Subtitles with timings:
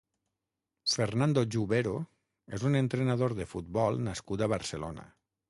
[0.93, 1.93] Fernando Jubero
[2.59, 5.07] és un entrenador de futbol nascut a Barcelona.